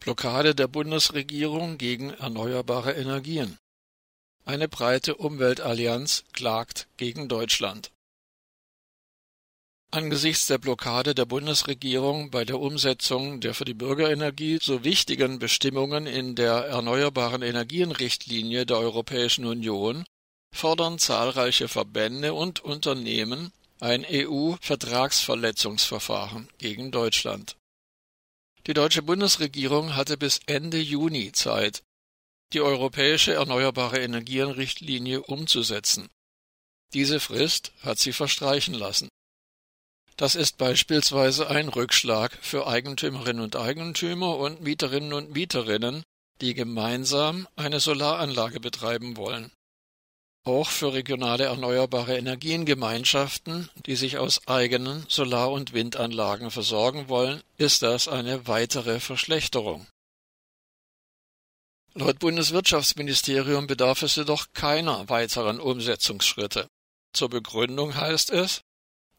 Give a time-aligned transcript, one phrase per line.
[0.00, 3.58] Blockade der Bundesregierung gegen erneuerbare Energien.
[4.46, 7.92] Eine breite Umweltallianz klagt gegen Deutschland.
[9.92, 16.06] Angesichts der Blockade der Bundesregierung bei der Umsetzung der für die Bürgerenergie so wichtigen Bestimmungen
[16.06, 20.06] in der Erneuerbaren Energien-Richtlinie der Europäischen Union
[20.50, 27.58] fordern zahlreiche Verbände und Unternehmen ein EU-Vertragsverletzungsverfahren gegen Deutschland.
[28.70, 31.82] Die deutsche Bundesregierung hatte bis Ende Juni Zeit,
[32.52, 36.08] die europäische Erneuerbare Energien-Richtlinie umzusetzen.
[36.94, 39.08] Diese Frist hat sie verstreichen lassen.
[40.16, 46.04] Das ist beispielsweise ein Rückschlag für Eigentümerinnen und Eigentümer und Mieterinnen und Mieterinnen,
[46.40, 49.50] die gemeinsam eine Solaranlage betreiben wollen.
[50.44, 57.82] Auch für regionale erneuerbare Energiengemeinschaften, die sich aus eigenen Solar- und Windanlagen versorgen wollen, ist
[57.82, 59.86] das eine weitere Verschlechterung.
[61.92, 66.68] Laut Bundeswirtschaftsministerium bedarf es jedoch keiner weiteren Umsetzungsschritte.
[67.12, 68.62] Zur Begründung heißt es,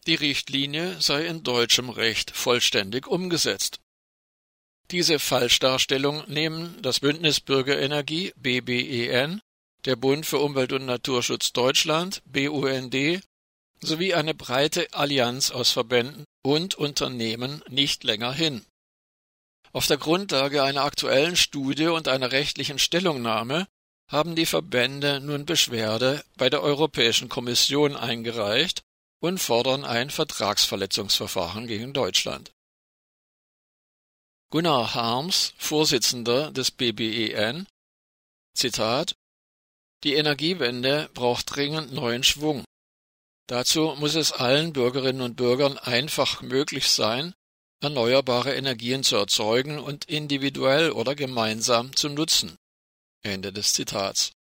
[0.08, 3.80] die Richtlinie sei in deutschem Recht vollständig umgesetzt.
[4.90, 9.42] Diese Falschdarstellung nehmen das Bündnis Bürgerenergie BBEN
[9.86, 13.22] der Bund für Umwelt und Naturschutz Deutschland BUND
[13.82, 18.66] sowie eine breite Allianz aus Verbänden und Unternehmen nicht länger hin.
[19.74, 23.68] Auf der Grundlage einer aktuellen Studie und einer rechtlichen Stellungnahme
[24.10, 28.82] haben die Verbände nun Beschwerde bei der Europäischen Kommission eingereicht
[29.22, 32.52] und fordern ein Vertragsverletzungsverfahren gegen Deutschland.
[34.52, 37.68] Gunnar Harms, Vorsitzender des BBEN,
[38.54, 39.16] Zitat
[40.04, 42.64] die Energiewende braucht dringend neuen Schwung.
[43.48, 47.34] Dazu muss es allen Bürgerinnen und Bürgern einfach möglich sein,
[47.82, 52.56] erneuerbare Energien zu erzeugen und individuell oder gemeinsam zu nutzen.
[53.24, 54.32] Ende des Zitats.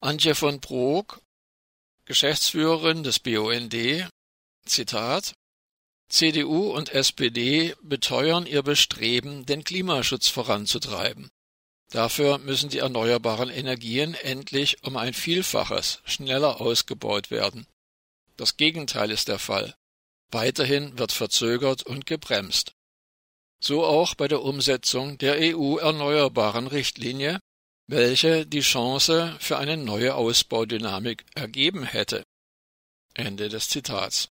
[0.00, 1.20] Antje von Brok,
[2.06, 3.76] Geschäftsführerin des BUND,
[4.64, 5.34] Zitat
[6.08, 11.30] CDU und SPD beteuern ihr Bestreben, den Klimaschutz voranzutreiben.
[11.90, 17.66] Dafür müssen die erneuerbaren Energien endlich um ein Vielfaches schneller ausgebaut werden.
[18.36, 19.74] Das Gegenteil ist der Fall.
[20.30, 22.72] Weiterhin wird verzögert und gebremst.
[23.60, 27.40] So auch bei der Umsetzung der EU-Erneuerbaren Richtlinie,
[27.88, 32.22] welche die Chance für eine neue Ausbaudynamik ergeben hätte.
[33.14, 34.28] Ende des Zitats.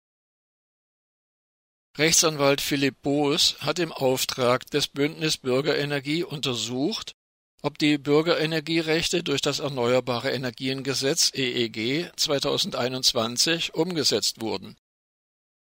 [1.97, 7.16] Rechtsanwalt Philipp Boos hat im Auftrag des Bündnis Bürgerenergie untersucht,
[7.62, 14.78] ob die Bürgerenergierechte durch das Erneuerbare Energiengesetz EEG 2021 umgesetzt wurden.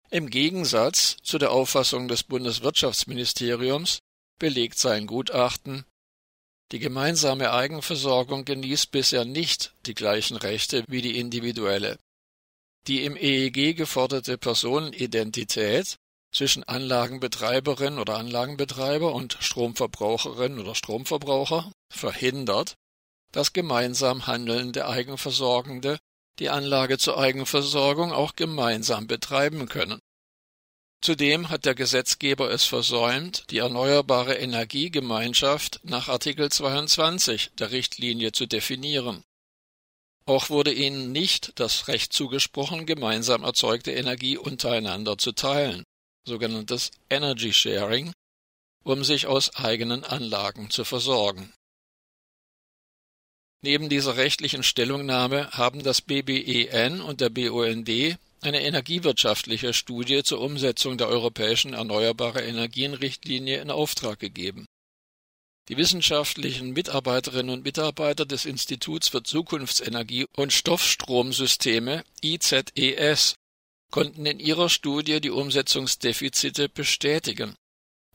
[0.10, 4.00] Im Gegensatz zu der Auffassung des Bundeswirtschaftsministeriums
[4.40, 5.86] belegt sein Gutachten,
[6.72, 12.00] die gemeinsame Eigenversorgung genießt bisher nicht die gleichen Rechte wie die individuelle.
[12.88, 15.98] Die im EEG geforderte Personenidentität
[16.34, 22.76] zwischen Anlagenbetreiberin oder Anlagenbetreiber und Stromverbraucherin oder Stromverbraucher verhindert,
[23.32, 26.00] dass gemeinsam handelnde Eigenversorgende
[26.40, 30.00] die Anlage zur Eigenversorgung auch gemeinsam betreiben können.
[31.02, 38.48] Zudem hat der Gesetzgeber es versäumt, die erneuerbare Energiegemeinschaft nach Artikel 22 der Richtlinie zu
[38.48, 39.24] definieren.
[40.26, 45.84] Auch wurde ihnen nicht das Recht zugesprochen, gemeinsam erzeugte Energie untereinander zu teilen
[46.26, 48.14] sogenanntes Energy Sharing,
[48.84, 51.54] um sich aus eigenen Anlagen zu versorgen.
[53.62, 57.90] Neben dieser rechtlichen Stellungnahme haben das BBEN und der BUND
[58.42, 64.66] eine energiewirtschaftliche Studie zur Umsetzung der europäischen Erneuerbare Energien Richtlinie in Auftrag gegeben.
[65.70, 73.36] Die wissenschaftlichen Mitarbeiterinnen und Mitarbeiter des Instituts für Zukunftsenergie und Stoffstromsysteme IZES
[73.94, 77.54] konnten in ihrer Studie die Umsetzungsdefizite bestätigen.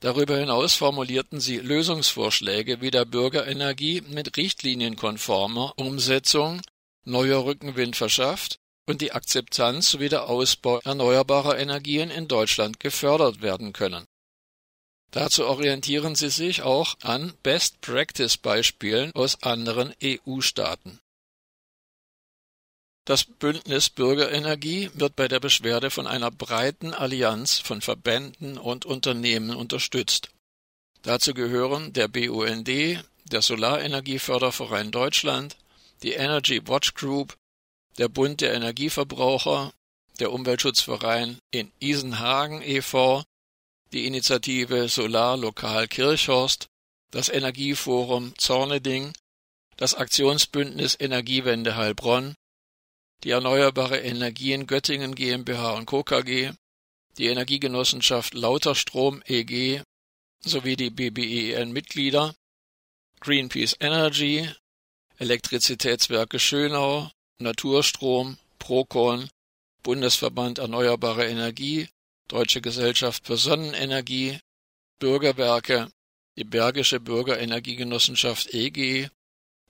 [0.00, 6.62] Darüber hinaus formulierten sie Lösungsvorschläge, wie der Bürgerenergie mit richtlinienkonformer Umsetzung
[7.04, 8.58] neuer Rückenwind verschafft
[8.88, 14.04] und die Akzeptanz sowie der Ausbau erneuerbarer Energien in Deutschland gefördert werden können.
[15.12, 20.98] Dazu orientieren sie sich auch an Best-Practice-Beispielen aus anderen EU-Staaten.
[23.08, 29.56] Das Bündnis Bürgerenergie wird bei der Beschwerde von einer breiten Allianz von Verbänden und Unternehmen
[29.56, 30.28] unterstützt.
[31.00, 35.56] Dazu gehören der BUND, der Solarenergieförderverein Deutschland,
[36.02, 37.38] die Energy Watch Group,
[37.96, 39.72] der Bund der Energieverbraucher,
[40.20, 43.24] der Umweltschutzverein in Isenhagen e.V.,
[43.90, 46.66] die Initiative Solar Lokal Kirchhorst,
[47.10, 49.14] das Energieforum Zorneding,
[49.78, 52.34] das Aktionsbündnis Energiewende Heilbronn,
[53.24, 56.02] die Erneuerbare Energien Göttingen GmbH und Co.
[56.02, 56.52] KG,
[57.18, 59.82] die Energiegenossenschaft Lauterstrom EG
[60.40, 62.34] sowie die BBEN-Mitglieder,
[63.20, 64.48] Greenpeace Energy,
[65.18, 69.28] Elektrizitätswerke Schönau, Naturstrom, Procon,
[69.82, 71.88] Bundesverband Erneuerbare Energie,
[72.28, 74.38] Deutsche Gesellschaft für Sonnenenergie,
[75.00, 75.90] Bürgerwerke,
[76.36, 79.08] die Bergische Bürgerenergiegenossenschaft EG,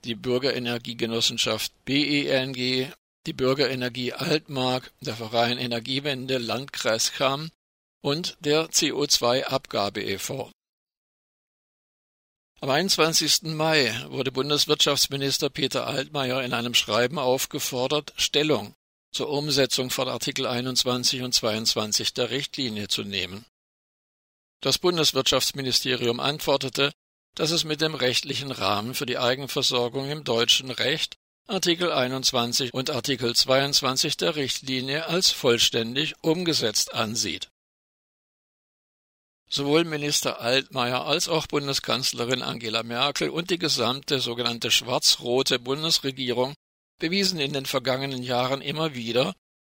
[0.03, 2.91] die Bürgerenergiegenossenschaft BENG,
[3.29, 7.51] die Bürgerenergie Altmark, der Verein Energiewende Landkreis Cham
[8.01, 10.51] und der CO2-Abgabe e.V.
[12.59, 13.43] Am 21.
[13.53, 18.73] Mai wurde Bundeswirtschaftsminister Peter Altmaier in einem Schreiben aufgefordert, Stellung
[19.11, 23.45] zur Umsetzung von Artikel 21 und 22 der Richtlinie zu nehmen.
[24.59, 26.91] Das Bundeswirtschaftsministerium antwortete,
[27.35, 31.18] dass es mit dem rechtlichen Rahmen für die Eigenversorgung im deutschen Recht
[31.51, 37.49] Artikel 21 und Artikel 22 der Richtlinie als vollständig umgesetzt ansieht.
[39.49, 46.53] Sowohl Minister Altmaier als auch Bundeskanzlerin Angela Merkel und die gesamte sogenannte schwarz-rote Bundesregierung
[46.99, 49.33] bewiesen in den vergangenen Jahren immer wieder,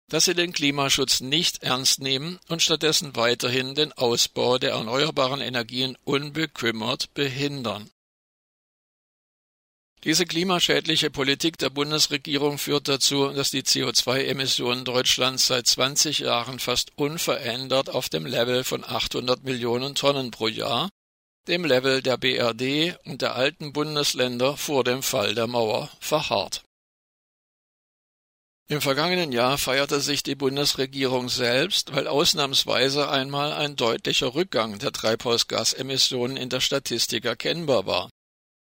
[0.07, 5.95] dass sie den Klimaschutz nicht ernst nehmen und stattdessen weiterhin den Ausbau der erneuerbaren Energien
[6.03, 7.91] unbekümmert behindern.
[10.05, 16.91] Diese klimaschädliche Politik der Bundesregierung führt dazu, dass die CO2-Emissionen Deutschlands seit 20 Jahren fast
[16.97, 20.89] unverändert auf dem Level von 800 Millionen Tonnen pro Jahr,
[21.49, 26.63] dem Level der BRD und der alten Bundesländer vor dem Fall der Mauer, verharrt.
[28.69, 34.93] Im vergangenen Jahr feierte sich die Bundesregierung selbst, weil ausnahmsweise einmal ein deutlicher Rückgang der
[34.93, 38.09] Treibhausgasemissionen in der Statistik erkennbar war.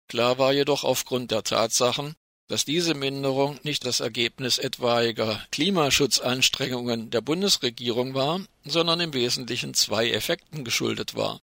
[0.09, 2.15] Klar war jedoch aufgrund der Tatsachen,
[2.47, 10.11] dass diese Minderung nicht das Ergebnis etwaiger Klimaschutzanstrengungen der Bundesregierung war, sondern im Wesentlichen zwei
[10.11, 11.41] Effekten geschuldet war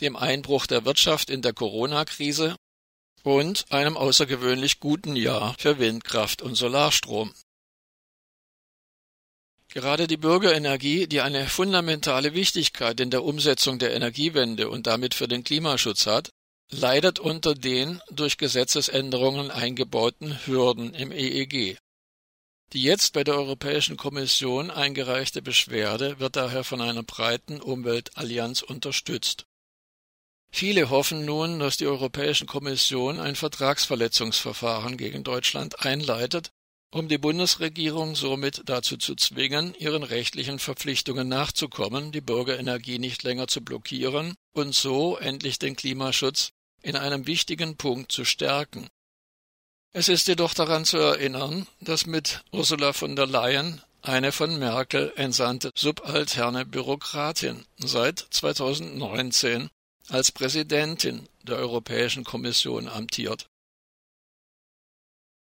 [0.00, 2.56] dem Einbruch der Wirtschaft in der Corona-Krise
[3.22, 7.34] und einem außergewöhnlich guten Jahr für Windkraft und Solarstrom.
[9.70, 15.28] Gerade die Bürgerenergie, die eine fundamentale Wichtigkeit in der Umsetzung der Energiewende und damit für
[15.28, 16.30] den Klimaschutz hat,
[16.70, 21.78] leidet unter den durch Gesetzesänderungen eingebauten Hürden im EEG.
[22.74, 29.46] Die jetzt bei der Europäischen Kommission eingereichte Beschwerde wird daher von einer breiten Umweltallianz unterstützt.
[30.50, 36.50] Viele hoffen nun, dass die Europäische Kommission ein Vertragsverletzungsverfahren gegen Deutschland einleitet,
[36.90, 43.46] um die Bundesregierung somit dazu zu zwingen, ihren rechtlichen Verpflichtungen nachzukommen, die Bürgerenergie nicht länger
[43.46, 46.50] zu blockieren und so endlich den Klimaschutz
[46.82, 48.88] in einem wichtigen Punkt zu stärken.
[49.92, 55.12] Es ist jedoch daran zu erinnern, dass mit Ursula von der Leyen eine von Merkel
[55.16, 59.70] entsandte subalterne Bürokratin seit 2019
[60.08, 63.48] als Präsidentin der Europäischen Kommission amtiert.